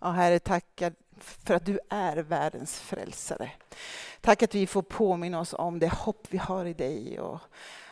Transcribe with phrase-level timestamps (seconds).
[0.00, 0.82] Ja, Herre, tack
[1.20, 3.50] för att du är världens frälsare.
[4.20, 7.40] Tack att vi får påminna oss om det hopp vi har i dig och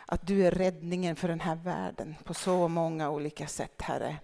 [0.05, 4.17] att du är räddningen för den här världen på så många olika sätt, Herre.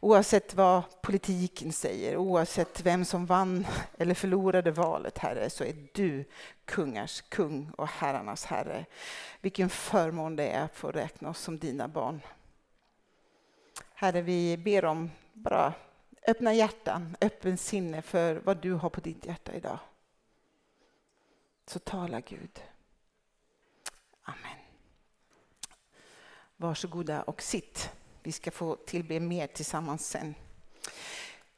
[0.00, 3.66] Oavsett vad politiken säger, oavsett vem som vann
[3.98, 6.24] eller förlorade valet, Herre, så är du
[6.64, 8.84] kungars kung och herrarnas herre.
[9.40, 12.20] Vilken förmån det är att få räkna oss som dina barn.
[13.94, 15.72] Herre, vi ber om bara
[16.26, 19.78] öppna hjärtan, öppen sinne för vad du har på ditt hjärta idag.
[21.66, 22.62] Så tala Gud.
[24.22, 24.58] Amen.
[26.56, 27.90] Varsågoda och sitt.
[28.22, 30.34] Vi ska få tillbe mer tillsammans sen.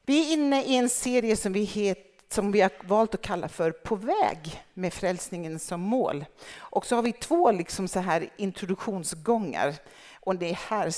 [0.06, 3.48] Vi är inne i en serie som vi, het, som vi har valt att kalla
[3.48, 6.24] för På väg med frälsningen som mål.
[6.56, 9.74] Och så har vi två liksom så här introduktionsgångar.
[10.20, 10.92] Och det här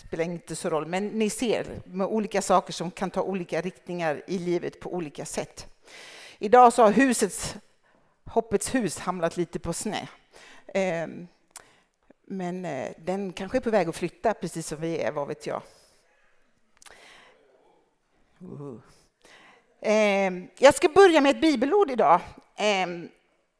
[0.00, 4.22] spelar inte så roll, men ni ser med olika saker som kan ta olika riktningar
[4.26, 5.66] i livet på olika sätt.
[6.38, 7.54] Idag så har husets,
[8.24, 10.08] Hoppets hus hamnat lite på snä.
[10.74, 11.26] Ehm,
[12.26, 15.46] men eh, den kanske är på väg att flytta, precis som vi är, vad vet
[15.46, 15.62] jag.
[18.42, 18.78] Uh.
[19.80, 22.20] Ehm, jag ska börja med ett bibelord idag,
[22.56, 23.08] ehm,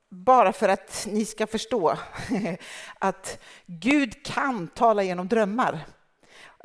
[0.09, 1.98] bara för att ni ska förstå
[2.98, 5.87] att Gud kan tala genom drömmar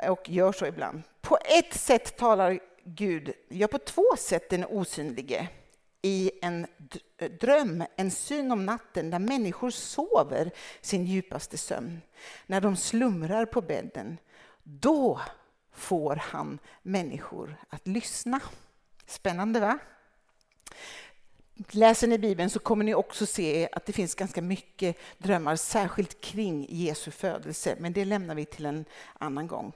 [0.02, 1.02] och gör så ibland.
[1.20, 5.48] På ett sätt talar Gud, ja på två sätt den osynlige
[6.02, 6.66] i en
[7.40, 12.02] dröm, en syn om natten där människor sover sin djupaste sömn.
[12.46, 14.18] När de slumrar på bädden,
[14.62, 15.20] då
[15.72, 18.40] får han människor att lyssna.
[19.06, 19.78] Spännande va?
[21.70, 26.20] Läser ni Bibeln så kommer ni också se att det finns ganska mycket drömmar, särskilt
[26.20, 28.84] kring Jesu födelse, men det lämnar vi till en
[29.18, 29.72] annan gång.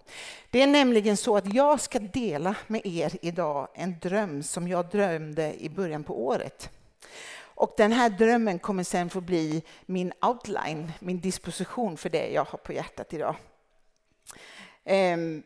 [0.51, 4.91] Det är nämligen så att jag ska dela med er idag en dröm som jag
[4.91, 6.71] drömde i början på året.
[7.39, 12.45] Och den här drömmen kommer sen få bli min outline, min disposition för det jag
[12.45, 13.37] har på hjärtat idag.
[14.85, 15.43] Ehm,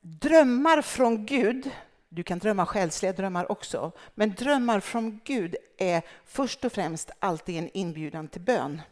[0.00, 1.70] drömmar från Gud
[2.08, 7.58] du kan drömma själsliga drömmar också, men drömmar från Gud är först och främst alltid
[7.58, 8.82] en inbjudan till bön.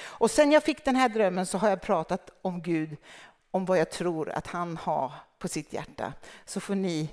[0.00, 2.96] Och sen jag fick den här drömmen så har jag pratat om Gud,
[3.50, 6.12] om vad jag tror att han har på sitt hjärta.
[6.44, 7.08] Så får ni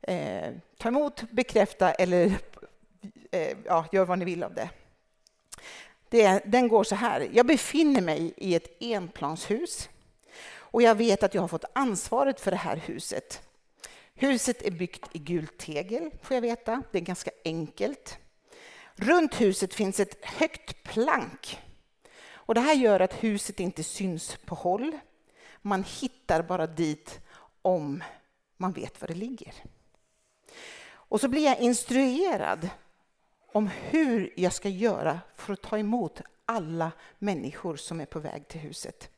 [0.00, 2.32] eh, ta emot, bekräfta eller
[3.30, 4.70] eh, ja, gör vad ni vill av det.
[6.08, 6.42] det.
[6.44, 7.28] Den går så här.
[7.32, 9.88] Jag befinner mig i ett enplanshus
[10.74, 13.42] och jag vet att jag har fått ansvaret för det här huset.
[14.14, 16.82] Huset är byggt i gult tegel, får jag veta.
[16.92, 18.18] Det är ganska enkelt.
[18.94, 21.60] Runt huset finns ett högt plank.
[22.32, 24.98] Och det här gör att huset inte syns på håll.
[25.62, 27.20] Man hittar bara dit
[27.62, 28.02] om
[28.56, 29.54] man vet var det ligger.
[30.86, 32.68] Och så blir jag instruerad
[33.52, 38.48] om hur jag ska göra för att ta emot alla människor som är på väg
[38.48, 39.10] till huset.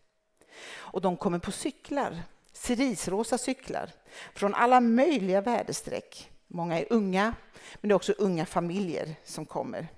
[0.68, 2.22] Och de kommer på cyklar
[2.56, 3.90] cerisrosa cyklar
[4.34, 6.30] från alla möjliga väderstreck.
[6.46, 7.34] Många är unga,
[7.74, 9.88] men det är också unga familjer som kommer.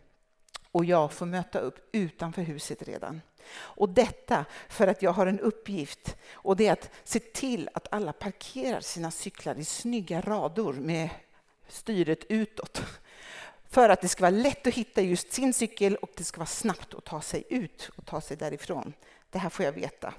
[0.72, 3.20] Och jag får möta upp utanför huset redan.
[3.56, 7.88] Och detta för att jag har en uppgift och det är att se till att
[7.90, 11.10] alla parkerar sina cyklar i snygga rador med
[11.68, 12.82] styret utåt.
[13.70, 16.46] För att det ska vara lätt att hitta just sin cykel och det ska vara
[16.46, 18.92] snabbt att ta sig ut och ta sig därifrån.
[19.30, 20.14] Det här får jag veta.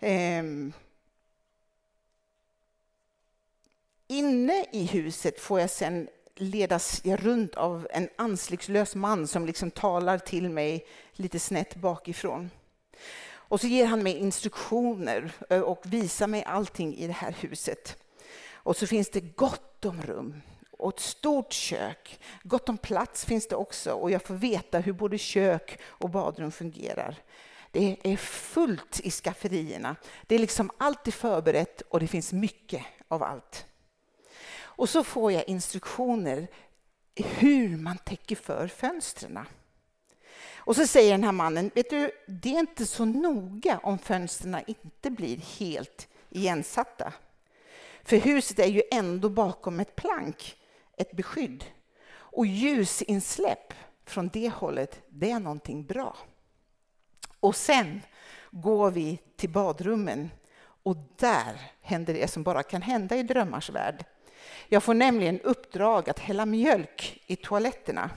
[0.00, 0.72] Um,
[4.06, 10.18] inne i huset får jag sen ledas runt av en ansiktslös man som liksom talar
[10.18, 12.50] till mig lite snett bakifrån.
[13.32, 17.96] Och så ger han mig instruktioner eh, och visar mig allting i det här huset.
[18.52, 22.20] Och så finns det gott om rum och ett stort kök.
[22.42, 26.52] Gott om plats finns det också och jag får veta hur både kök och badrum
[26.52, 27.16] fungerar.
[27.70, 29.96] Det är fullt i skafferierna.
[30.26, 33.66] Det är liksom alltid förberett och det finns mycket av allt.
[34.58, 36.48] Och så får jag instruktioner
[37.14, 39.38] hur man täcker för fönstren.
[40.56, 44.62] Och så säger den här mannen, vet du, det är inte så noga om fönstren
[44.66, 47.12] inte blir helt igensatta.
[48.04, 50.56] För huset är ju ändå bakom ett plank,
[50.96, 51.64] ett beskydd.
[52.12, 53.74] Och ljusinsläpp
[54.04, 56.16] från det hållet, det är någonting bra.
[57.40, 58.02] Och sen
[58.50, 60.30] går vi till badrummen
[60.82, 64.04] och där händer det som bara kan hända i drömmars värld.
[64.68, 68.10] Jag får nämligen uppdrag att hälla mjölk i toaletterna.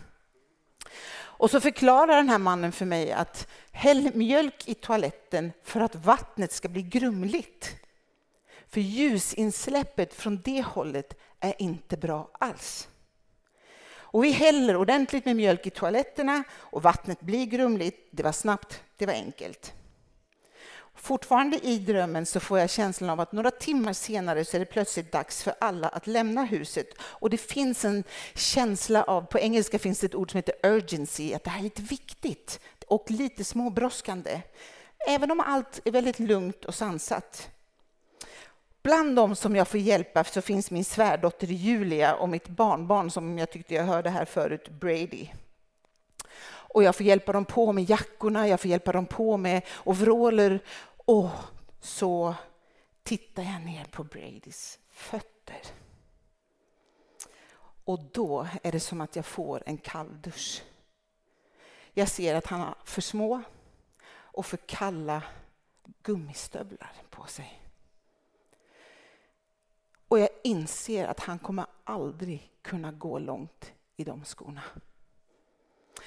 [1.15, 5.95] Och så förklarar den här mannen för mig att häll mjölk i toaletten för att
[5.95, 7.75] vattnet ska bli grumligt.
[8.67, 12.87] För ljusinsläppet från det hållet är inte bra alls.
[14.13, 18.09] Och vi häller ordentligt med mjölk i toaletterna och vattnet blir grumligt.
[18.11, 19.73] Det var snabbt, det var enkelt.
[20.95, 24.65] Fortfarande i drömmen så får jag känslan av att några timmar senare så är det
[24.65, 26.87] plötsligt dags för alla att lämna huset.
[26.99, 28.03] Och det finns en
[28.35, 31.63] känsla av, på engelska finns det ett ord som heter urgency, att det här är
[31.63, 34.41] lite viktigt och lite småbrådskande.
[35.07, 37.49] Även om allt är väldigt lugnt och sansat.
[38.83, 43.37] Bland dem som jag får hjälpa så finns min svärdotter Julia och mitt barnbarn som
[43.37, 45.27] jag tyckte jag hörde här förut, Brady.
[46.73, 50.63] Och jag får hjälpa dem på med jackorna, jag får hjälpa dem på med overaller.
[51.05, 51.29] Och
[51.79, 52.35] så
[53.03, 55.61] tittar jag ner på Bradys fötter.
[57.83, 60.63] Och då är det som att jag får en kalldusch.
[61.93, 63.41] Jag ser att han har för små
[64.11, 65.23] och för kalla
[66.03, 67.61] gummistövlar på sig.
[70.07, 74.61] Och jag inser att han kommer aldrig kunna gå långt i de skorna.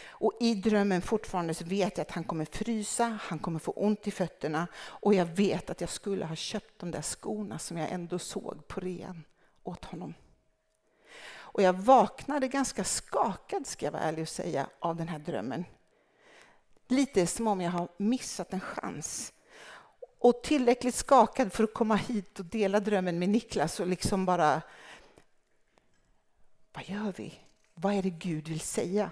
[0.09, 4.07] Och i drömmen fortfarande så vet jag att han kommer frysa, han kommer få ont
[4.07, 7.93] i fötterna och jag vet att jag skulle ha köpt de där skorna som jag
[7.93, 9.25] ändå såg på rean
[9.63, 10.15] åt honom.
[11.57, 15.65] Och jag vaknade ganska skakad, ska jag vara ärlig och säga, av den här drömmen.
[16.89, 19.33] Lite som om jag har missat en chans.
[20.19, 24.63] Och tillräckligt skakad för att komma hit och dela drömmen med Niklas och liksom bara...
[26.73, 27.35] Vad gör vi?
[27.75, 29.11] Vad är det Gud vill säga?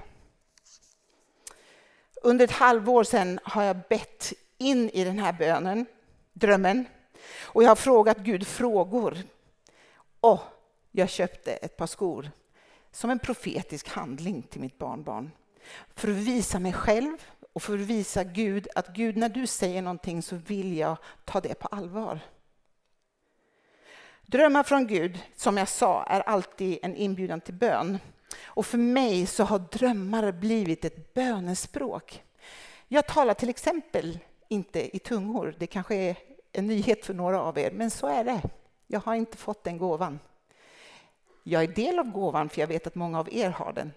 [2.26, 5.86] Under ett halvår sedan har jag bett in i den här bönen,
[6.32, 6.86] drömmen.
[7.42, 9.18] Och jag har frågat Gud frågor.
[10.20, 10.40] Och
[10.90, 12.30] jag köpte ett par skor
[12.90, 15.30] som en profetisk handling till mitt barnbarn.
[15.94, 17.16] För att visa mig själv
[17.52, 21.40] och för att visa Gud att Gud, när du säger någonting så vill jag ta
[21.40, 22.20] det på allvar.
[24.22, 27.98] Drömmar från Gud, som jag sa, är alltid en inbjudan till bön.
[28.42, 32.22] Och för mig så har drömmar blivit ett bönespråk.
[32.88, 35.54] Jag talar till exempel inte i tungor.
[35.58, 36.16] Det kanske är
[36.52, 38.42] en nyhet för några av er, men så är det.
[38.86, 40.18] Jag har inte fått den gåvan.
[41.42, 43.92] Jag är del av gåvan, för jag vet att många av er har den.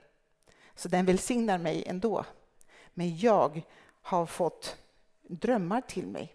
[0.76, 2.26] Så den välsignar mig ändå.
[2.94, 3.62] Men jag
[4.02, 4.78] har fått
[5.22, 6.34] drömmar till mig.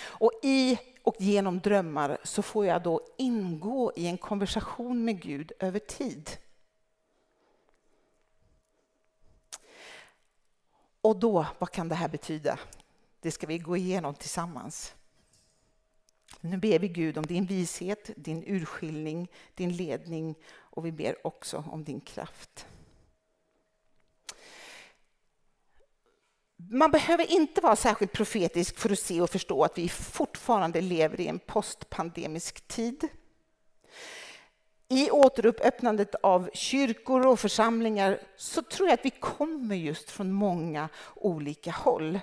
[0.00, 5.52] Och i och genom drömmar så får jag då ingå i en konversation med Gud
[5.58, 6.30] över tid.
[11.02, 12.58] Och då, vad kan det här betyda?
[13.20, 14.94] Det ska vi gå igenom tillsammans.
[16.40, 21.64] Nu ber vi Gud om din vishet, din urskiljning, din ledning och vi ber också
[21.70, 22.66] om din kraft.
[26.56, 31.20] Man behöver inte vara särskilt profetisk för att se och förstå att vi fortfarande lever
[31.20, 33.08] i en postpandemisk tid.
[34.92, 40.88] I återuppöppnandet av kyrkor och församlingar så tror jag att vi kommer just från många
[41.14, 42.20] olika håll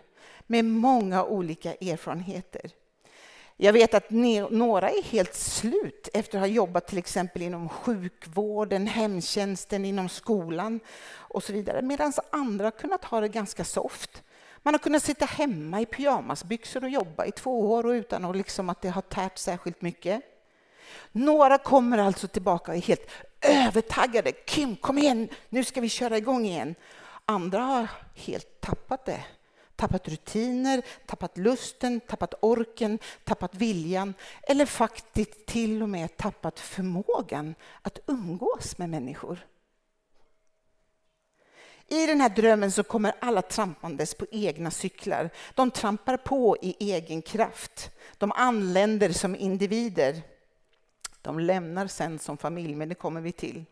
[0.47, 2.71] med många olika erfarenheter.
[3.57, 4.09] Jag vet att
[4.49, 10.79] några är helt slut efter att ha jobbat till exempel inom sjukvården, hemtjänsten, inom skolan
[11.11, 11.81] och så vidare.
[11.81, 14.23] Medan andra har kunnat ha det ganska soft.
[14.63, 18.69] Man har kunnat sitta hemma i pyjamasbyxor och jobba i två år utan att, liksom
[18.69, 20.21] att det har tärt särskilt mycket.
[21.11, 23.09] Några kommer alltså tillbaka och är helt
[23.41, 24.31] övertaggade.
[24.31, 26.75] Kim, kom igen, nu ska vi köra igång igen.
[27.25, 29.23] Andra har helt tappat det.
[29.75, 37.55] Tappat rutiner, tappat lusten, tappat orken, tappat viljan eller faktiskt till och med tappat förmågan
[37.81, 39.39] att umgås med människor.
[41.87, 45.29] I den här drömmen så kommer alla trampandes på egna cyklar.
[45.55, 47.91] De trampar på i egen kraft.
[48.17, 50.21] De anländer som individer.
[51.21, 53.65] De lämnar sen som familj, men det kommer vi till.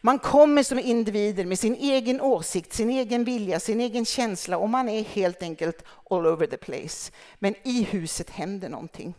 [0.00, 4.68] Man kommer som individer med sin egen åsikt, sin egen vilja, sin egen känsla och
[4.68, 7.12] man är helt enkelt all over the place.
[7.38, 9.14] Men i huset händer någonting.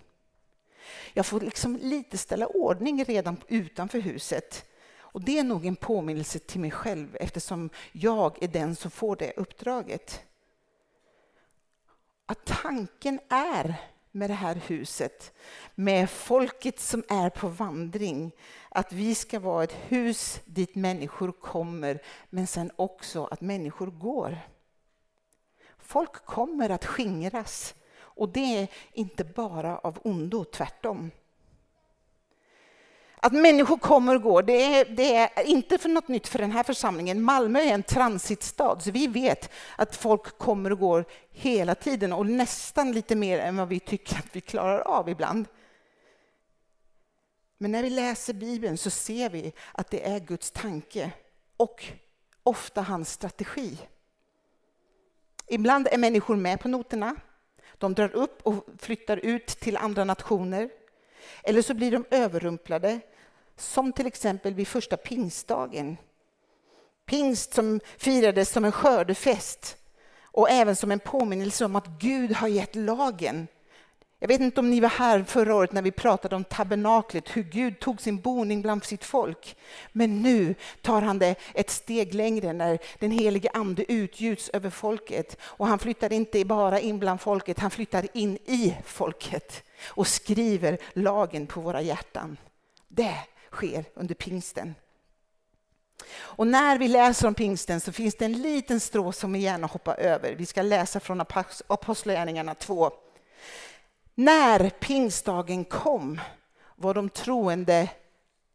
[1.13, 4.65] Jag får liksom lite ställa ordning redan utanför huset.
[4.97, 9.15] Och det är nog en påminnelse till mig själv eftersom jag är den som får
[9.15, 10.21] det uppdraget.
[12.25, 13.75] Att tanken är
[14.17, 15.33] med det här huset,
[15.75, 18.31] med folket som är på vandring.
[18.69, 24.37] Att vi ska vara ett hus dit människor kommer, men sen också att människor går.
[25.77, 31.11] Folk kommer att skingras och det är inte bara av ondo, tvärtom.
[33.19, 36.51] Att människor kommer och går, det är, det är, inte för något nytt för den
[36.51, 37.21] här församlingen.
[37.21, 42.25] Malmö är en transitstad, så vi vet att folk kommer och går hela tiden och
[42.25, 45.45] nästan lite mer än vad vi tycker att vi klarar av ibland.
[47.57, 51.11] Men när vi läser Bibeln så ser vi att det är Guds tanke
[51.57, 51.85] och
[52.43, 53.77] ofta hans strategi.
[55.47, 57.15] Ibland är människor med på noterna.
[57.77, 60.69] De drar upp och flyttar ut till andra nationer.
[61.43, 62.99] Eller så blir de överrumplade,
[63.55, 65.97] som till exempel vid första pingstdagen.
[67.05, 69.77] Pingst som firades som en skördefest
[70.21, 73.47] och även som en påminnelse om att Gud har gett lagen
[74.19, 77.43] jag vet inte om ni var här förra året när vi pratade om tabernaklet, hur
[77.43, 79.57] Gud tog sin boning bland sitt folk.
[79.91, 85.37] Men nu tar han det ett steg längre när den helige ande utgjuts över folket.
[85.41, 90.77] Och han flyttar inte bara in bland folket, han flyttar in i folket och skriver
[90.93, 92.37] lagen på våra hjärtan.
[92.87, 93.17] Det
[93.51, 94.75] sker under pingsten.
[96.19, 99.67] Och när vi läser om pingsten så finns det en liten strå som vi gärna
[99.67, 100.35] hoppar över.
[100.35, 101.21] Vi ska läsa från
[101.67, 102.91] Apostlagärningarna 2
[104.17, 106.21] när pingstdagen kom
[106.75, 107.89] var de troende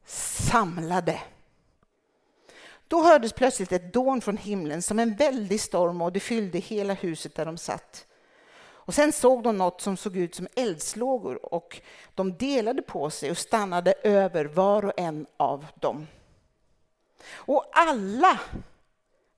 [0.07, 1.21] samlade.
[2.88, 6.95] Då hördes plötsligt ett dån från himlen som en väldig storm och det fyllde hela
[6.95, 8.07] huset där de satt.
[8.64, 11.81] Och sen såg de något som såg ut som eldslågor och
[12.14, 16.07] de delade på sig och stannade över var och en av dem.
[17.35, 18.40] Och alla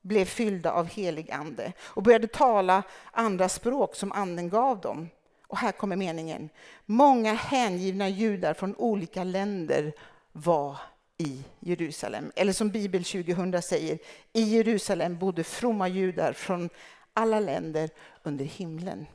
[0.00, 5.09] blev fyllda av helig ande och började tala andra språk som anden gav dem.
[5.55, 6.49] Och här kommer meningen.
[6.87, 9.93] Många hängivna judar från olika länder
[10.33, 10.79] var
[11.19, 12.33] i Jerusalem.
[12.37, 13.99] Eller som Bibel 2000 säger,
[14.33, 16.71] i Jerusalem bodde fromma judar från
[17.13, 17.91] alla länder
[18.23, 19.07] under himlen.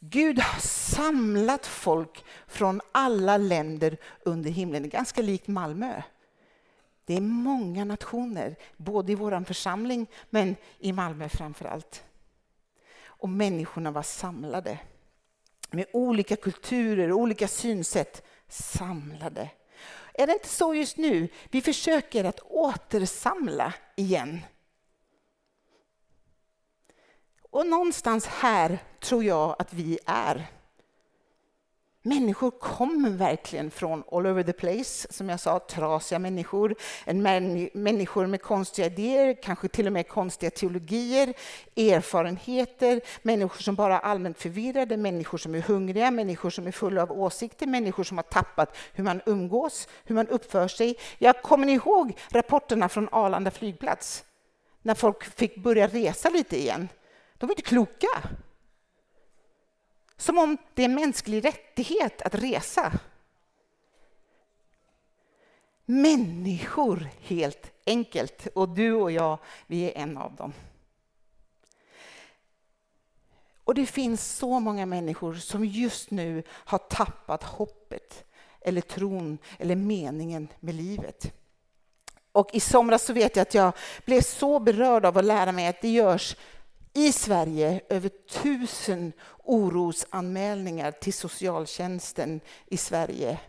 [0.00, 4.82] Gud har samlat folk från alla länder under himlen.
[4.82, 6.02] Det är ganska likt Malmö.
[7.04, 12.04] Det är många nationer, både i vår församling men i Malmö framför allt.
[13.04, 14.78] Och människorna var samlade
[15.70, 19.50] med olika kulturer och olika synsätt samlade.
[20.14, 21.28] Är det inte så just nu?
[21.50, 24.40] Vi försöker att återsamla igen.
[27.50, 30.46] Och någonstans här tror jag att vi är.
[32.06, 37.70] Människor kommer verkligen från all over the place, som jag sa, trasiga människor, en män,
[37.74, 41.34] människor med konstiga idéer, kanske till och med konstiga teologier,
[41.76, 47.02] erfarenheter, människor som bara är allmänt förvirrade, människor som är hungriga, människor som är fulla
[47.02, 50.96] av åsikter, människor som har tappat hur man umgås, hur man uppför sig.
[51.18, 54.24] Jag kommer ni ihåg rapporterna från Arlanda flygplats?
[54.82, 56.88] När folk fick börja resa lite igen.
[57.38, 58.08] De var inte kloka.
[60.26, 62.92] Som om det är en mänsklig rättighet att resa.
[65.84, 68.46] Människor, helt enkelt.
[68.54, 70.52] Och du och jag, vi är en av dem.
[73.64, 78.24] Och det finns så många människor som just nu har tappat hoppet
[78.60, 81.32] eller tron eller meningen med livet.
[82.32, 83.72] Och i somras så vet jag att jag
[84.04, 86.36] blev så berörd av att lära mig att det görs
[86.96, 93.40] i Sverige över tusen orosanmälningar till socialtjänsten i Sverige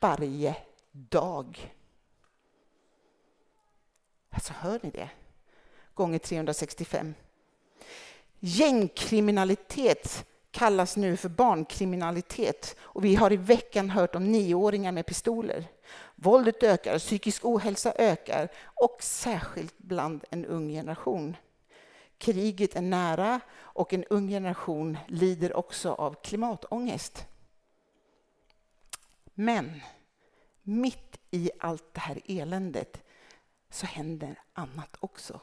[0.00, 0.56] varje
[0.92, 1.74] dag.
[4.30, 5.10] Alltså, hör ni det?
[5.94, 7.14] Gånger 365.
[8.40, 15.64] Gängkriminalitet kallas nu för barnkriminalitet och vi har i veckan hört om nioåringar med pistoler.
[16.14, 21.36] Våldet ökar, psykisk ohälsa ökar och särskilt bland en ung generation.
[22.18, 27.26] Kriget är nära och en ung generation lider också av klimatångest.
[29.34, 29.80] Men
[30.62, 33.02] mitt i allt det här eländet
[33.70, 35.40] så händer annat också.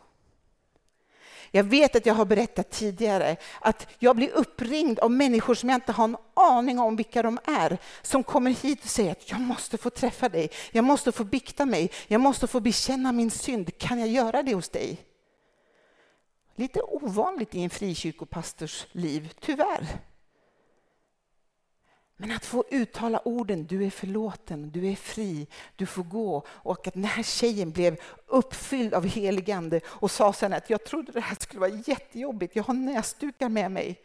[1.51, 5.77] Jag vet att jag har berättat tidigare att jag blir uppringd av människor som jag
[5.77, 9.39] inte har en aning om vilka de är, som kommer hit och säger att jag
[9.39, 13.77] måste få träffa dig, jag måste få bikta mig, jag måste få bekänna min synd.
[13.77, 15.05] Kan jag göra det hos dig?
[16.55, 19.87] Lite ovanligt i en frikyrkopastors liv, tyvärr.
[22.17, 26.45] Men att få uttala orden du är förlåten, du är fri, du får gå.
[26.47, 27.97] Och att den här tjejen blev
[28.27, 32.55] uppfylld av helig ande och sa sen att jag trodde det här skulle vara jättejobbigt,
[32.55, 34.01] jag har näsdukar med mig.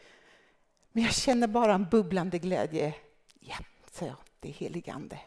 [0.92, 2.94] Men jag känner bara en bubblande glädje.
[3.40, 3.56] Ja,
[3.92, 5.18] sa jag, det är helig ande.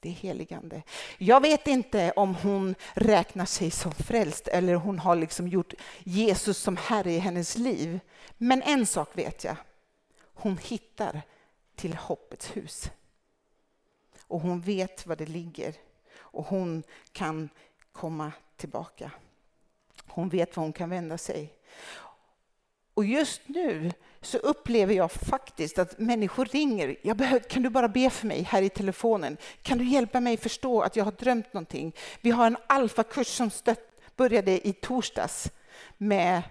[0.00, 0.82] Det är heligande.
[1.18, 6.58] Jag vet inte om hon räknar sig som frälst eller hon har liksom gjort Jesus
[6.58, 8.00] som Herre i hennes liv.
[8.36, 9.56] Men en sak vet jag.
[10.34, 11.22] Hon hittar
[11.76, 12.90] till hoppets hus.
[14.22, 15.74] Och hon vet var det ligger.
[16.16, 17.48] Och hon kan
[17.92, 19.10] komma tillbaka.
[20.06, 21.54] Hon vet var hon kan vända sig.
[22.98, 26.96] Och just nu så upplever jag faktiskt att människor ringer.
[27.02, 29.36] Jag behöver, kan du bara be för mig här i telefonen?
[29.62, 31.94] Kan du hjälpa mig förstå att jag har drömt någonting?
[32.20, 35.50] Vi har en alfakurs som stött, började i torsdags
[35.98, 36.42] med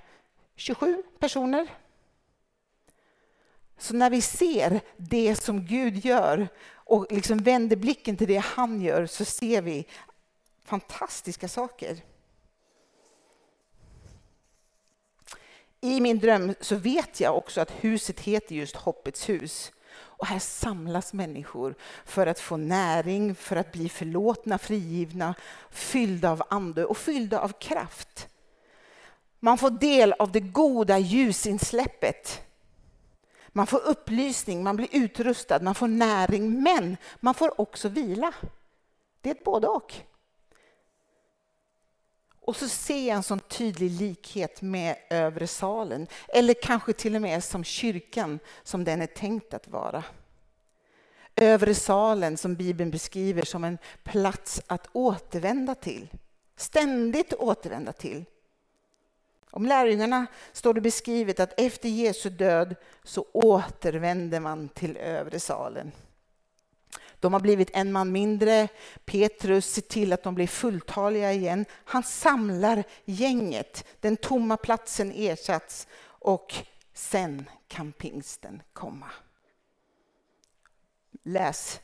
[0.56, 1.68] 27 personer.
[3.78, 8.82] Så när vi ser det som Gud gör och liksom vänder blicken till det han
[8.82, 9.86] gör så ser vi
[10.64, 11.98] fantastiska saker.
[15.82, 19.72] I min dröm så vet jag också att huset heter just Hoppets hus.
[19.98, 25.36] Och här samlas människor för att få näring, för att bli förlåtna, frigivna,
[25.70, 28.28] fyllda av ande och fyllda av kraft.
[29.40, 32.42] Man får del av det goda ljusinsläppet.
[33.48, 38.34] Man får upplysning, man blir utrustad, man får näring, men man får också vila.
[39.22, 39.94] Det är ett både och.
[42.48, 47.22] Och så ser jag en sån tydlig likhet med övre salen, eller kanske till och
[47.22, 50.04] med som kyrkan som den är tänkt att vara.
[51.36, 56.08] Övre salen som Bibeln beskriver som en plats att återvända till.
[56.56, 58.26] Ständigt återvända till.
[59.52, 65.92] Om lärjungarna står det beskrivet att efter Jesu död så återvänder man till övre salen.
[67.20, 68.68] De har blivit en man mindre.
[69.06, 71.66] Petrus ser till att de blir fulltaliga igen.
[71.72, 73.86] Han samlar gänget.
[74.00, 76.54] Den tomma platsen ersatts och
[76.94, 79.12] sen kan pingsten komma.
[81.24, 81.80] Läs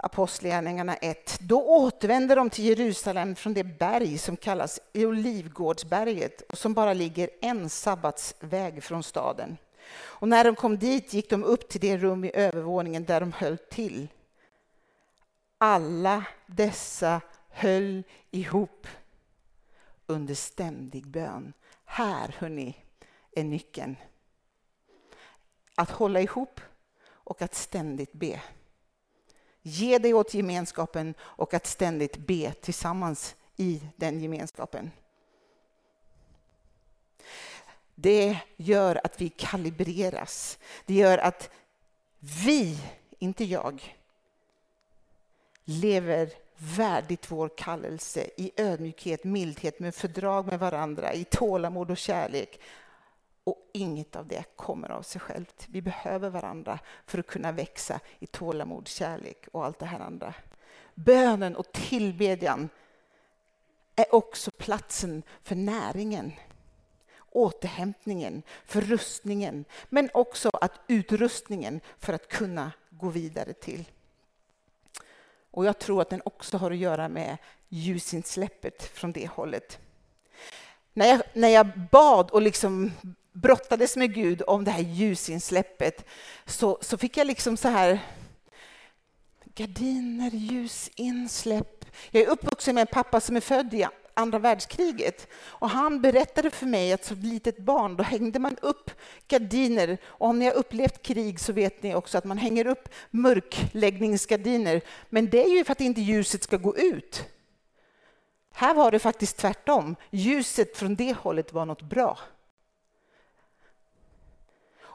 [0.00, 1.38] Apostlagärningarna 1.
[1.40, 7.30] Då återvände de till Jerusalem från det berg som kallas Olivgårdsberget och som bara ligger
[7.40, 9.56] en sabbatsväg från staden.
[9.94, 13.32] Och när de kom dit gick de upp till det rum i övervåningen där de
[13.32, 14.08] höll till.
[15.58, 18.86] Alla dessa höll ihop
[20.06, 21.52] under ständig bön.
[21.84, 22.76] Här, hörni,
[23.32, 23.96] är nyckeln.
[25.74, 26.60] Att hålla ihop
[27.08, 28.42] och att ständigt be.
[29.62, 34.90] Ge dig åt gemenskapen och att ständigt be tillsammans i den gemenskapen.
[37.94, 40.58] Det gör att vi kalibreras.
[40.86, 41.50] Det gör att
[42.18, 42.78] vi,
[43.18, 43.97] inte jag,
[45.70, 52.60] lever värdigt vår kallelse i ödmjukhet, mildhet, med fördrag med varandra, i tålamod och kärlek.
[53.44, 55.66] Och inget av det kommer av sig självt.
[55.68, 60.34] Vi behöver varandra för att kunna växa i tålamod, kärlek och allt det här andra.
[60.94, 62.68] Bönen och tillbedjan
[63.96, 66.32] är också platsen för näringen,
[67.30, 73.84] återhämtningen, för rustningen, men också att utrustningen för att kunna gå vidare till.
[75.50, 77.36] Och jag tror att den också har att göra med
[77.68, 79.78] ljusinsläppet från det hållet.
[80.92, 82.92] När jag, när jag bad och liksom
[83.32, 86.04] brottades med Gud om det här ljusinsläppet
[86.46, 88.00] så, så fick jag liksom så här
[89.44, 91.84] gardiner, ljusinsläpp.
[92.10, 93.84] Jag är uppvuxen med en pappa som är född i
[94.18, 95.28] andra världskriget.
[95.34, 98.90] Och han berättade för mig att som litet barn då hängde man upp
[99.28, 99.98] gardiner.
[100.04, 104.80] Och om ni har upplevt krig så vet ni också att man hänger upp mörkläggningsgardiner.
[105.08, 107.24] Men det är ju för att inte ljuset ska gå ut.
[108.52, 109.96] Här var det faktiskt tvärtom.
[110.10, 112.18] Ljuset från det hållet var något bra.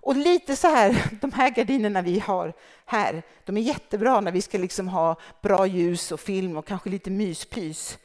[0.04, 2.54] Och lite så här, de här gardinerna vi har
[2.86, 6.90] här, de är jättebra när vi ska liksom ha bra ljus och film och kanske
[6.90, 7.98] lite myspys.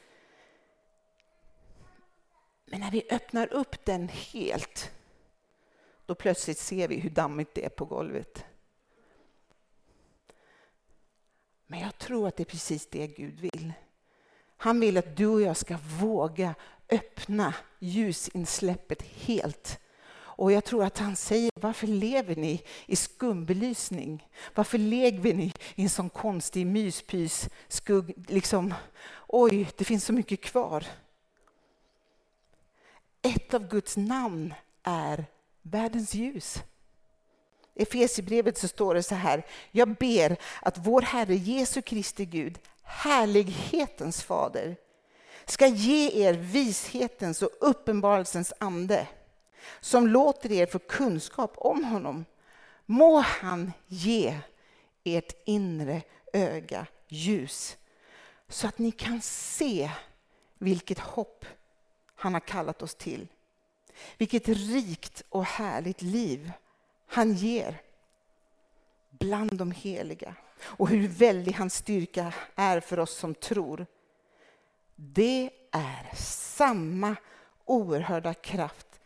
[2.70, 4.90] Men när vi öppnar upp den helt,
[6.07, 8.44] då plötsligt ser vi hur dammigt det är på golvet.
[11.66, 13.72] Men jag tror att det är precis det Gud vill.
[14.57, 16.54] Han vill att du och jag ska våga
[16.88, 19.81] öppna ljusinsläppet helt.
[20.38, 24.28] Och jag tror att han säger, varför lever ni i skumbelysning?
[24.54, 28.74] Varför lever ni i en sån konstig myspys, skugg, liksom,
[29.26, 30.87] oj, det finns så mycket kvar.
[33.22, 35.26] Ett av Guds namn är
[35.62, 36.62] världens ljus.
[37.74, 39.46] I Efesierbrevet så står det så här.
[39.70, 44.76] Jag ber att vår Herre Jesu Kristi Gud, härlighetens fader,
[45.44, 49.07] ska ge er vishetens och uppenbarelsens ande
[49.81, 52.24] som låter er få kunskap om honom.
[52.87, 54.38] Må han ge
[55.04, 56.02] ert inre
[56.33, 57.76] öga ljus
[58.48, 59.90] så att ni kan se
[60.59, 61.44] vilket hopp
[62.18, 63.28] han har kallat oss till.
[64.18, 66.52] Vilket rikt och härligt liv
[67.07, 67.81] han ger
[69.11, 73.87] bland de heliga och hur väldig hans styrka är för oss som tror.
[74.96, 77.16] Det är samma
[77.64, 79.00] oerhörda kraft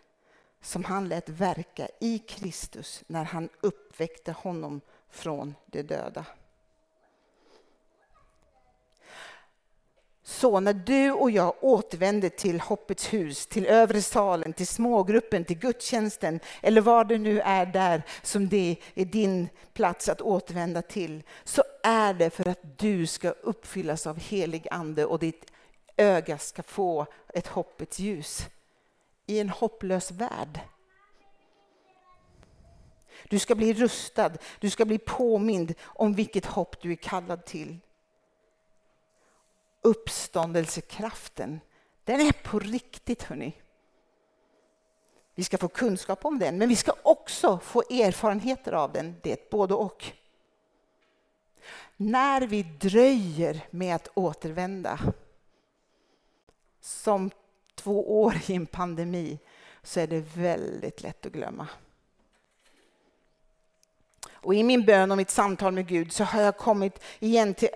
[0.60, 6.24] som han lät verka i Kristus när han uppväckte honom från de döda.
[10.24, 15.58] Så när du och jag återvänder till Hoppets hus, till övre salen, till smågruppen, till
[15.58, 21.22] gudstjänsten eller vad det nu är där som det är din plats att återvända till,
[21.44, 25.52] så är det för att du ska uppfyllas av helig ande och ditt
[25.96, 28.46] öga ska få ett hoppets ljus
[29.26, 30.60] i en hopplös värld.
[33.28, 37.78] Du ska bli rustad, du ska bli påmind om vilket hopp du är kallad till
[39.82, 41.60] uppståndelsekraften,
[42.04, 43.62] den är på riktigt hörni.
[45.34, 49.14] Vi ska få kunskap om den, men vi ska också få erfarenheter av den.
[49.22, 50.12] Det är ett både och.
[51.96, 54.98] När vi dröjer med att återvända,
[56.80, 57.30] som
[57.74, 59.38] två år i en pandemi,
[59.82, 61.68] så är det väldigt lätt att glömma.
[64.32, 67.68] Och I min bön och mitt samtal med Gud så har jag kommit igen till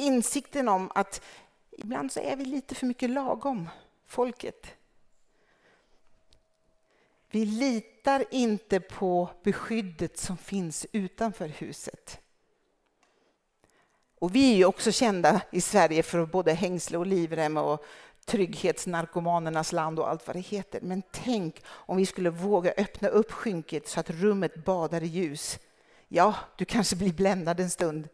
[0.00, 1.22] insikten om att
[1.70, 3.68] ibland så är vi lite för mycket lagom,
[4.06, 4.66] folket.
[7.30, 12.20] Vi litar inte på beskyddet som finns utanför huset.
[14.18, 17.84] Och vi är ju också kända i Sverige för både hängsle och livrem och
[18.24, 20.80] trygghetsnarkomanernas land och allt vad det heter.
[20.80, 25.58] Men tänk om vi skulle våga öppna upp skynket så att rummet badar i ljus.
[26.08, 28.08] Ja, du kanske blir bländad en stund.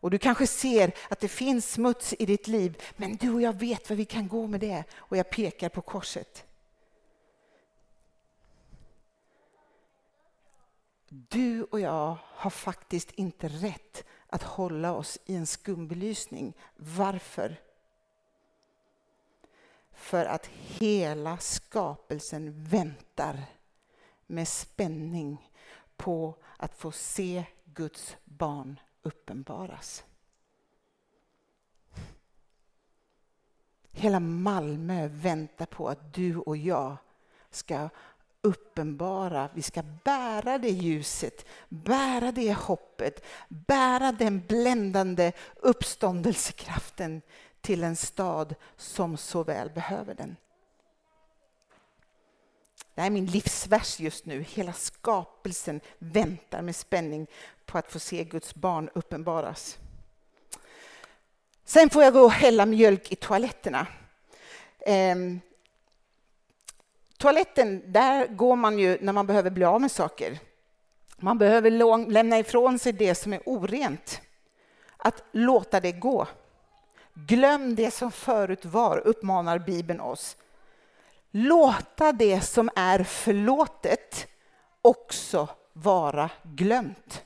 [0.00, 3.52] Och du kanske ser att det finns smuts i ditt liv, men du och jag
[3.52, 4.84] vet vad vi kan gå med det.
[4.96, 6.44] Och jag pekar på korset.
[11.08, 16.56] Du och jag har faktiskt inte rätt att hålla oss i en skumbelysning.
[16.76, 17.60] Varför?
[19.92, 23.44] För att hela skapelsen väntar
[24.26, 25.50] med spänning
[25.96, 30.04] på att få se Guds barn uppenbaras.
[33.90, 36.96] Hela Malmö väntar på att du och jag
[37.50, 37.88] ska
[38.40, 47.22] uppenbara, vi ska bära det ljuset, bära det hoppet, bära den bländande uppståndelsekraften
[47.60, 50.36] till en stad som så väl behöver den.
[52.94, 54.42] Det här är min livsvers just nu.
[54.42, 57.26] Hela skapelsen väntar med spänning
[57.68, 59.78] på att få se Guds barn uppenbaras.
[61.64, 63.86] Sen får jag gå och hälla mjölk i toaletterna.
[64.80, 65.40] Ehm,
[67.16, 70.38] toaletten, där går man ju när man behöver bli av med saker.
[71.16, 71.70] Man behöver
[72.10, 74.20] lämna ifrån sig det som är orent.
[74.96, 76.26] Att låta det gå.
[77.14, 80.36] Glöm det som förut var, uppmanar Bibeln oss
[81.30, 84.26] låta det som är förlåtet
[84.82, 87.24] också vara glömt.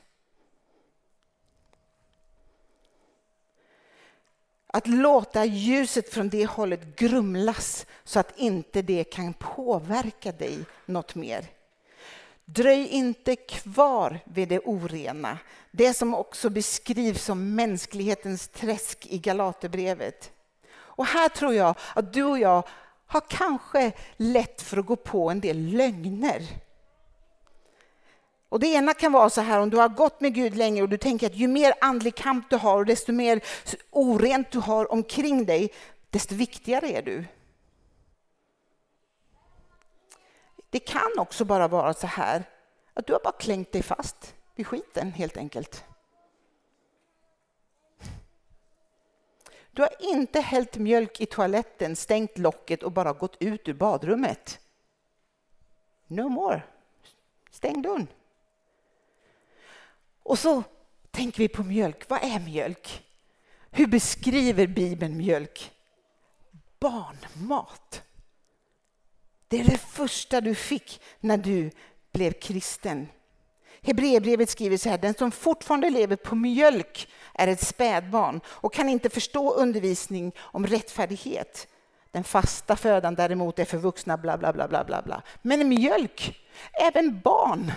[4.75, 11.15] Att låta ljuset från det hållet grumlas så att inte det kan påverka dig något
[11.15, 11.45] mer.
[12.45, 15.37] Dröj inte kvar vid det orena,
[15.71, 20.31] det som också beskrivs som mänsklighetens träsk i Galaterbrevet.
[20.73, 22.67] Och här tror jag att du och jag
[23.07, 26.47] har kanske lätt för att gå på en del lögner.
[28.53, 30.89] Och det ena kan vara så här om du har gått med Gud länge och
[30.89, 33.41] du tänker att ju mer andlig kamp du har och desto mer
[33.91, 35.73] orent du har omkring dig,
[36.09, 37.25] desto viktigare är du.
[40.69, 42.43] Det kan också bara vara så här
[42.93, 45.83] att du har bara klängt dig fast vid skiten helt enkelt.
[49.71, 54.59] Du har inte hällt mjölk i toaletten, stängt locket och bara gått ut ur badrummet.
[56.07, 56.61] No more.
[57.51, 58.07] Stäng dörren.
[60.23, 60.63] Och så
[61.11, 62.09] tänker vi på mjölk.
[62.09, 63.03] Vad är mjölk?
[63.71, 65.71] Hur beskriver Bibeln mjölk?
[66.79, 68.03] Barnmat.
[69.47, 71.71] Det är det första du fick när du
[72.11, 73.07] blev kristen.
[73.81, 78.89] Hebreerbrevet skriver så här, den som fortfarande lever på mjölk är ett spädbarn och kan
[78.89, 81.67] inte förstå undervisning om rättfärdighet.
[82.11, 85.21] Den fasta födan däremot är för vuxna, bla bla bla bla bla.
[85.41, 87.71] Men mjölk, även barn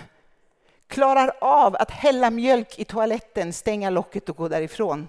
[0.87, 5.07] klarar av att hälla mjölk i toaletten, stänga locket och gå därifrån.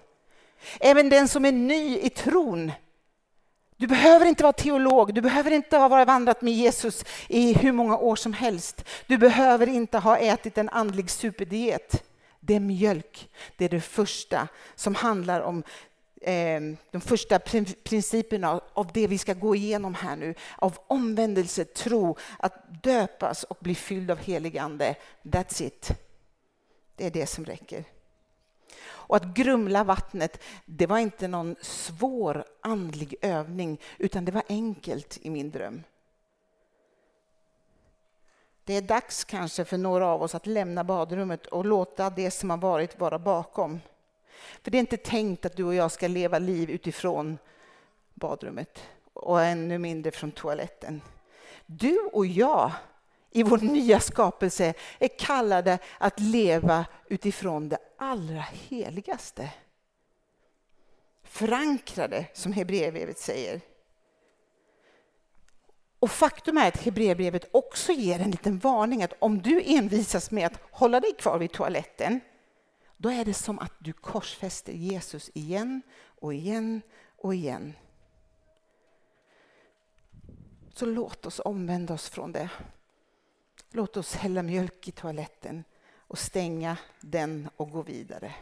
[0.80, 2.72] Även den som är ny i tron
[3.80, 7.96] du behöver inte vara teolog, du behöver inte ha vandrat med Jesus i hur många
[7.96, 8.84] år som helst.
[9.06, 12.04] Du behöver inte ha ätit en andlig superdiet.
[12.40, 13.28] Det är mjölk.
[13.56, 15.62] Det är det första som handlar om
[16.22, 17.38] Ehm, de första
[17.84, 20.34] principerna av det vi ska gå igenom här nu.
[20.56, 24.96] Av omvändelse, tro, att döpas och bli fylld av helig ande.
[25.22, 25.90] That's it.
[26.96, 27.84] Det är det som räcker.
[28.80, 35.18] Och att grumla vattnet, det var inte någon svår andlig övning, utan det var enkelt
[35.22, 35.82] i min dröm.
[38.64, 42.50] Det är dags kanske för några av oss att lämna badrummet och låta det som
[42.50, 43.80] har varit vara bakom.
[44.62, 47.38] För det är inte tänkt att du och jag ska leva liv utifrån
[48.14, 51.00] badrummet och ännu mindre från toaletten.
[51.66, 52.72] Du och jag
[53.30, 59.50] i vår nya skapelse är kallade att leva utifrån det allra heligaste.
[61.22, 63.60] Förankrade, som Hebreerbrevet säger.
[65.98, 70.46] Och faktum är att Hebreerbrevet också ger en liten varning att om du envisas med
[70.46, 72.20] att hålla dig kvar vid toaletten,
[73.00, 76.82] då är det som att du korsfäster Jesus igen och igen
[77.16, 77.72] och igen.
[80.74, 82.50] Så låt oss omvända oss från det.
[83.70, 85.64] Låt oss hälla mjölk i toaletten
[85.96, 88.34] och stänga den och gå vidare.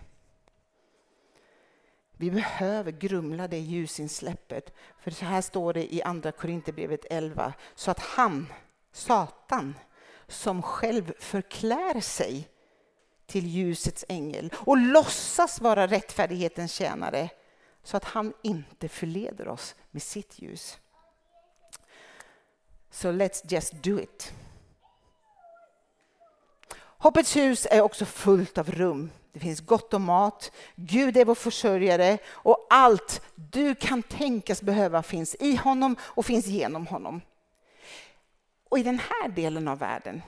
[2.12, 4.74] Vi behöver grumla det ljusinsläppet.
[4.98, 7.52] För så här står det i Andra Korinthierbrevet 11.
[7.74, 8.52] Så att han,
[8.92, 9.74] Satan,
[10.28, 12.48] som själv förklär sig
[13.26, 17.30] till ljusets ängel och låtsas vara rättfärdighetens tjänare
[17.82, 20.78] så att han inte förleder oss med sitt ljus.
[22.90, 24.32] So let's just do it.
[26.98, 29.10] Hoppets hus är också fullt av rum.
[29.32, 35.02] Det finns gott om mat, Gud är vår försörjare och allt du kan tänkas behöva
[35.02, 37.20] finns i honom och finns genom honom.
[38.68, 40.22] Och i den här delen av världen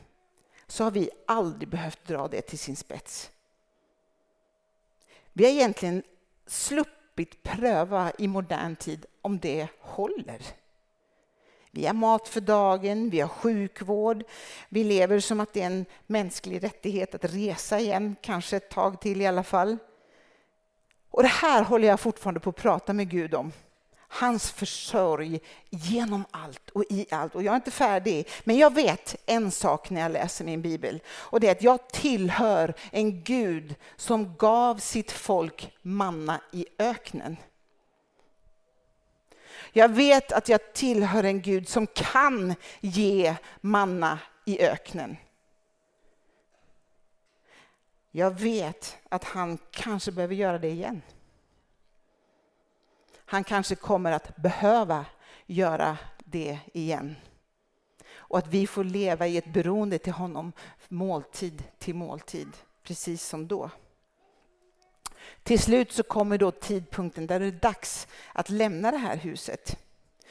[0.68, 3.30] så har vi aldrig behövt dra det till sin spets.
[5.32, 6.02] Vi har egentligen
[6.46, 10.42] sluppit pröva i modern tid om det håller.
[11.70, 14.24] Vi har mat för dagen, vi har sjukvård,
[14.68, 19.00] vi lever som att det är en mänsklig rättighet att resa igen, kanske ett tag
[19.00, 19.76] till i alla fall.
[21.10, 23.52] Och det här håller jag fortfarande på att prata med Gud om.
[24.08, 25.40] Hans försörj
[25.70, 27.34] genom allt och i allt.
[27.34, 31.02] Och jag är inte färdig, men jag vet en sak när jag läser min bibel.
[31.08, 37.36] Och det är att jag tillhör en Gud som gav sitt folk manna i öknen.
[39.72, 45.16] Jag vet att jag tillhör en Gud som kan ge manna i öknen.
[48.10, 51.02] Jag vet att han kanske behöver göra det igen.
[53.30, 55.04] Han kanske kommer att behöva
[55.46, 57.16] göra det igen.
[58.10, 60.52] Och att vi får leva i ett beroende till honom
[60.88, 62.48] måltid till måltid,
[62.82, 63.70] precis som då.
[65.42, 69.78] Till slut så kommer då tidpunkten där det är dags att lämna det här huset.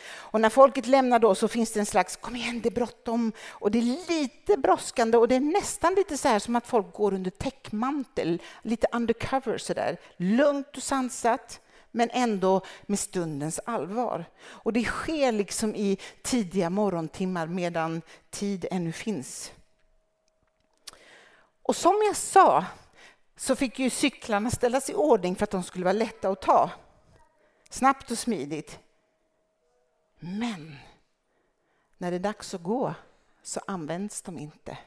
[0.09, 3.31] Och när folket lämnar då så finns det en slags, kom igen det är bråttom
[3.47, 6.93] och det är lite brådskande och det är nästan lite så här som att folk
[6.93, 9.97] går under täckmantel, lite undercover sådär.
[10.17, 11.61] Lugnt och sansat
[11.97, 14.25] men ändå med stundens allvar.
[14.39, 19.51] Och det sker liksom i tidiga morgontimmar medan tid ännu finns.
[21.63, 22.65] Och som jag sa
[23.35, 26.71] så fick ju cyklarna ställas i ordning för att de skulle vara lätta att ta.
[27.69, 28.79] Snabbt och smidigt.
[30.19, 30.75] Men
[31.97, 32.93] när det är dags att gå
[33.43, 34.77] så används de inte.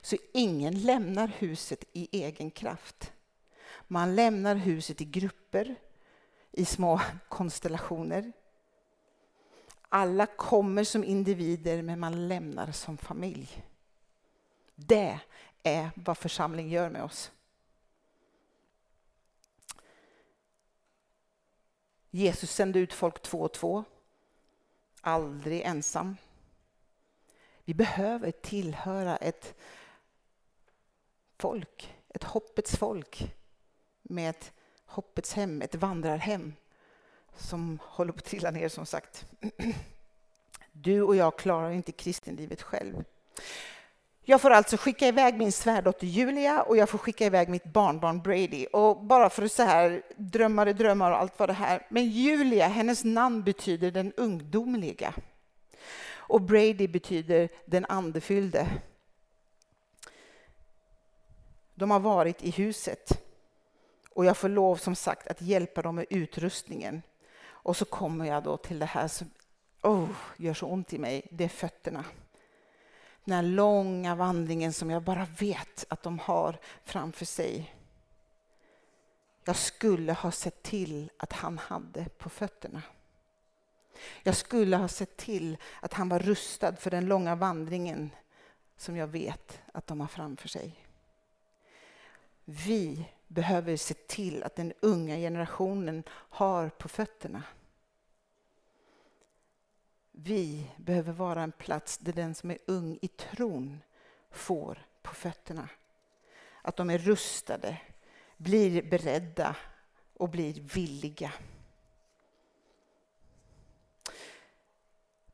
[0.00, 3.12] Så ingen lämnar huset i egen kraft.
[3.88, 5.76] Man lämnar huset i grupper,
[6.52, 8.32] i små konstellationer.
[9.88, 13.64] Alla kommer som individer, men man lämnar som familj.
[14.74, 15.20] Det
[15.62, 17.32] är vad församling gör med oss.
[22.10, 23.84] Jesus sände ut folk två och två.
[25.00, 26.16] Aldrig ensam.
[27.64, 29.54] Vi behöver tillhöra ett
[31.38, 33.34] folk, ett hoppets folk
[34.02, 34.52] med ett
[34.92, 36.54] hoppets hem, ett vandrarhem
[37.36, 39.26] som håller på att trilla ner som sagt.
[40.74, 43.04] Du och jag klarar inte kristenlivet själv.
[44.24, 48.22] Jag får alltså skicka iväg min svärdotter Julia och jag får skicka iväg mitt barnbarn
[48.22, 48.66] Brady.
[48.66, 51.86] Och bara för att så här, drömmar är drömmar och allt vad det här.
[51.88, 55.14] Men Julia, hennes namn betyder den ungdomliga.
[56.10, 58.66] Och Brady betyder den andefyllde.
[61.74, 63.21] De har varit i huset.
[64.14, 67.02] Och jag får lov som sagt att hjälpa dem med utrustningen.
[67.44, 69.30] Och så kommer jag då till det här som
[69.82, 72.04] oh, gör så ont i mig, det är fötterna
[73.24, 77.74] den här långa vandringen som jag bara vet att de har framför sig.
[79.44, 82.82] Jag skulle ha sett till att han hade på fötterna.
[84.22, 88.10] Jag skulle ha sett till att han var rustad för den långa vandringen
[88.76, 90.86] som jag vet att de har framför sig.
[92.44, 97.42] Vi behöver se till att den unga generationen har på fötterna.
[100.10, 103.82] Vi behöver vara en plats där den som är ung i tron
[104.30, 105.68] får på fötterna.
[106.62, 107.80] Att de är rustade,
[108.36, 109.56] blir beredda
[110.16, 111.32] och blir villiga.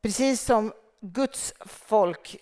[0.01, 2.37] Precis som Guds folk,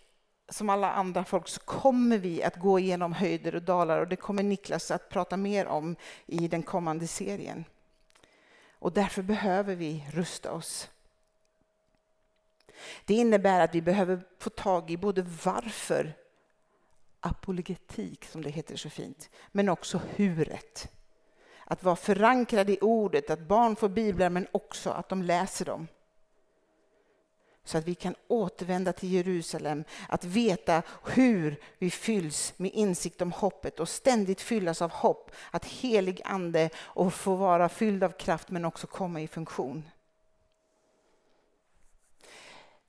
[0.50, 4.16] som alla andra folk, så kommer vi att gå igenom höjder och dalar och det
[4.16, 7.66] kommer Niklas att prata mer om i den kommande serien.
[8.80, 10.90] Och därför behöver vi rusta oss.
[13.06, 16.14] Det innebär att vi behöver få tag i både varför,
[17.20, 20.92] apologetik som det heter så fint, men också huret.
[21.66, 25.88] Att vara förankrad i ordet, att barn får biblar men också att de läser dem
[27.68, 33.32] så att vi kan återvända till Jerusalem, att veta hur vi fylls med insikt om
[33.32, 38.50] hoppet och ständigt fyllas av hopp, att helig ande och få vara fylld av kraft
[38.50, 39.84] men också komma i funktion.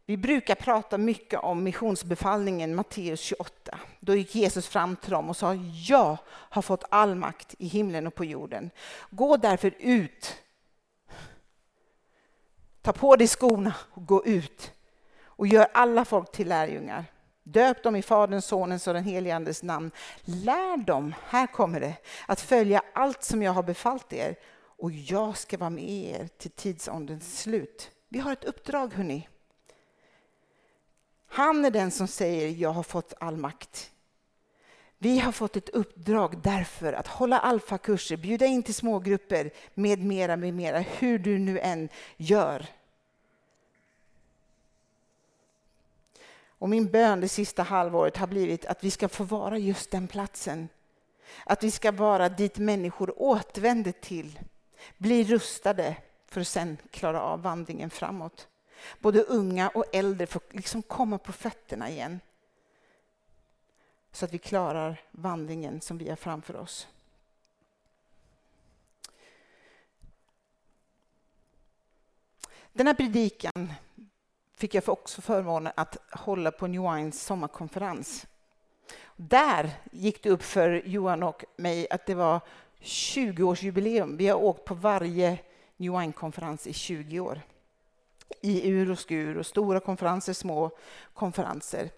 [0.06, 3.78] Vi brukar prata mycket om missionsbefallningen Matteus 28.
[4.00, 5.54] Då gick Jesus fram till dem och sa,
[5.88, 8.70] jag har fått all makt i himlen och på jorden.
[9.10, 10.36] Gå därför ut
[12.88, 14.72] Ta på dig skorna och gå ut
[15.24, 17.04] och gör alla folk till lärjungar.
[17.42, 19.90] Döp dem i Faderns, Sonens och den helige Andes namn.
[20.20, 21.94] Lär dem, här kommer det,
[22.26, 26.50] att följa allt som jag har befallt er och jag ska vara med er till
[26.50, 27.90] tidsålderns slut.
[28.08, 29.28] Vi har ett uppdrag hörni.
[31.28, 33.90] Han är den som säger jag har fått all makt.
[34.98, 40.36] Vi har fått ett uppdrag därför att hålla alfakurser, bjuda in till smågrupper med mera,
[40.36, 42.66] med mera, hur du nu än gör.
[46.58, 50.08] Och min bön det sista halvåret har blivit att vi ska få vara just den
[50.08, 50.68] platsen.
[51.44, 54.38] Att vi ska vara dit människor återvänder till,
[54.96, 58.48] blir rustade för att sen klara av vandringen framåt.
[58.98, 62.20] Både unga och äldre får liksom komma på fötterna igen.
[64.12, 66.88] Så att vi klarar vandringen som vi har framför oss.
[72.72, 73.72] Den här predikan
[74.58, 78.26] fick jag också förmånen att hålla på New Wines sommarkonferens.
[79.16, 82.40] Där gick det upp för Johan och mig att det var
[82.80, 84.16] 20-årsjubileum.
[84.16, 85.38] Vi har åkt på varje
[85.76, 87.40] New Wine-konferens i 20 år.
[88.40, 90.70] I ur och skur och stora konferenser, små
[91.14, 91.90] konferenser.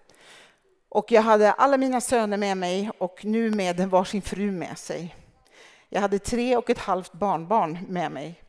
[0.89, 5.15] Och jag hade alla mina söner med mig och nu med varsin fru med sig.
[5.89, 8.43] Jag hade tre och ett halvt barnbarn med mig.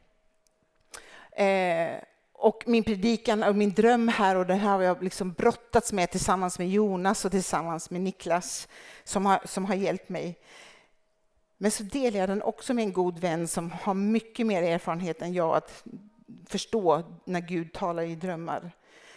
[1.32, 2.11] Eh,
[2.42, 6.10] och min predikan och min dröm här, och det här har jag liksom brottats med
[6.10, 8.68] tillsammans med Jonas och tillsammans med Niklas
[9.04, 10.38] som har, som har hjälpt mig.
[11.58, 15.22] Men så delar jag den också med en god vän som har mycket mer erfarenhet
[15.22, 15.84] än jag att
[16.46, 18.72] förstå när Gud talar i drömmar.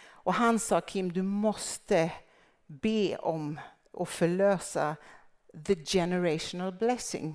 [0.08, 2.10] Och han sa Kim, du måste
[2.66, 3.60] be om
[3.92, 4.96] och förlösa
[5.66, 7.34] the generational blessing.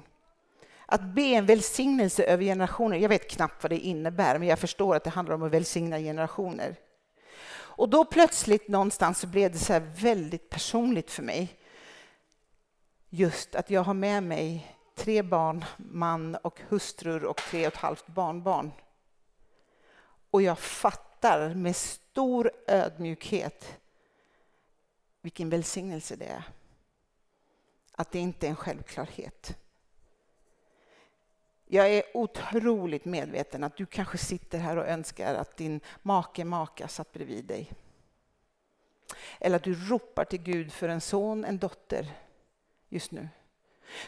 [0.92, 4.96] Att be en välsignelse över generationer, jag vet knappt vad det innebär, men jag förstår
[4.96, 6.76] att det handlar om att välsigna generationer.
[7.54, 11.60] Och då plötsligt någonstans så blev det så väldigt personligt för mig.
[13.10, 17.80] Just att jag har med mig tre barn, man och hustrur och tre och ett
[17.80, 18.72] halvt barnbarn.
[20.32, 23.80] Och jag fattar med stor ödmjukhet
[25.22, 26.44] vilken välsignelse det är.
[27.92, 29.58] Att det inte är en självklarhet.
[31.74, 36.88] Jag är otroligt medveten att du kanske sitter här och önskar att din make, maka
[36.88, 37.72] satt bredvid dig.
[39.40, 42.12] Eller att du ropar till Gud för en son, en dotter
[42.90, 43.30] just nu.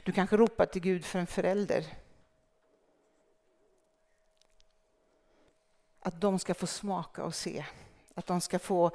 [0.03, 1.85] Du kanske ropar till Gud för en förälder.
[5.99, 7.65] Att de ska få smaka och se.
[8.13, 8.91] Att de ska få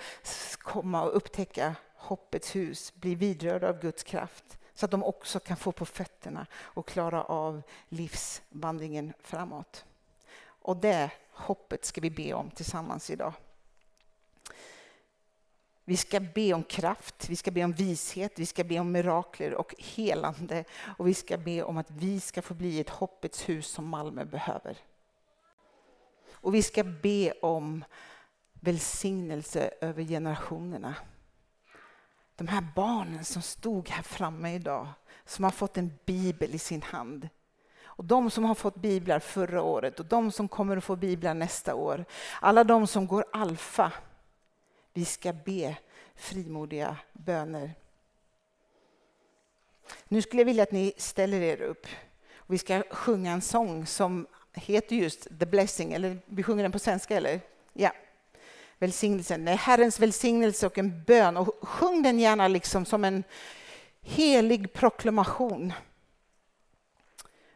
[0.59, 5.57] komma och upptäcka hoppets hus, bli vidrörda av Guds kraft så att de också kan
[5.57, 9.85] få på fötterna och klara av livsvandringen framåt.
[10.41, 13.33] Och det hoppet ska vi be om tillsammans idag.
[15.85, 19.55] Vi ska be om kraft, vi ska be om vishet, vi ska be om mirakler
[19.55, 20.65] och helande.
[20.99, 24.25] Och vi ska be om att vi ska få bli ett hoppets hus som Malmö
[24.25, 24.79] behöver.
[26.33, 27.85] Och vi ska be om
[28.53, 30.95] välsignelse över generationerna
[32.39, 34.89] de här barnen som stod här framme idag,
[35.25, 37.29] som har fått en bibel i sin hand
[37.85, 41.35] Och de som har fått biblar förra året och de som kommer att få biblar
[41.35, 42.05] nästa år.
[42.41, 43.93] Alla de som går alfa.
[44.93, 45.77] Vi ska be
[46.15, 47.75] frimodiga böner.
[50.09, 51.87] Nu skulle jag vilja att ni ställer er upp.
[52.47, 56.79] Vi ska sjunga en sång som heter just The Blessing, eller vi sjunger den på
[56.79, 57.41] svenska eller?
[57.73, 57.93] Ja.
[58.79, 61.37] Välsignelsen, det är Herrens välsignelse och en bön.
[61.37, 63.25] Och sjung den gärna liksom som en
[64.01, 65.73] helig proklamation.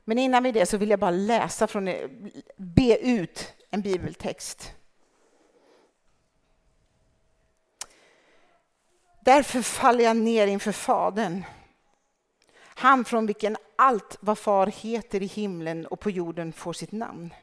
[0.04, 2.08] Men innan vi det så vill jag bara läsa från, eh,
[2.56, 4.74] be ut en bibeltext.
[9.20, 11.44] Därför faller jag ner inför Fadern,
[12.58, 17.34] han från vilken allt vad far heter i himlen och på jorden får sitt namn.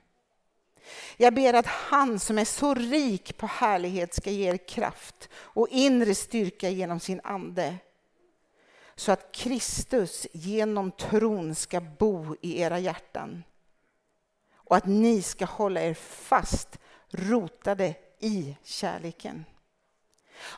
[1.17, 5.67] Jag ber att han som är så rik på härlighet ska ge er kraft och
[5.69, 7.75] inre styrka genom sin ande.
[8.95, 13.43] Så att Kristus genom tron ska bo i era hjärtan.
[14.55, 16.79] Och att ni ska hålla er fast
[17.09, 19.45] rotade i kärleken.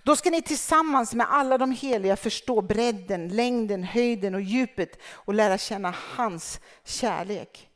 [0.03, 5.33] Då ska ni tillsammans med alla de heliga förstå bredden, längden, höjden och djupet och
[5.33, 7.70] lära känna hans kärlek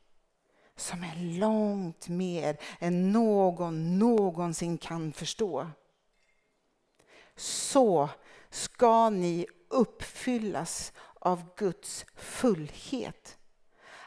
[0.76, 5.66] som är långt mer än någon någonsin kan förstå.
[7.36, 8.08] Så
[8.50, 13.38] ska ni uppfyllas av Guds fullhet.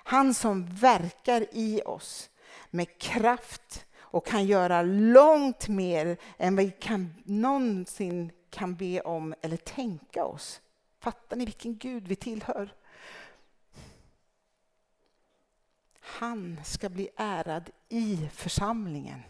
[0.03, 2.29] Han som verkar i oss
[2.69, 9.57] med kraft och kan göra långt mer än vi kan, någonsin kan be om eller
[9.57, 10.61] tänka oss.
[10.99, 12.73] Fattar ni vilken Gud vi tillhör?
[16.17, 19.21] Han ska bli ärad i församlingen.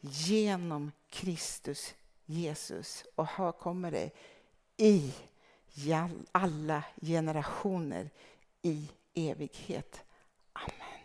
[0.00, 1.94] Genom Kristus
[2.26, 3.04] Jesus.
[3.14, 4.10] Och här kommer det
[4.76, 5.12] i
[6.32, 8.10] alla generationer
[8.62, 10.04] i evighet.
[10.52, 10.97] Amen.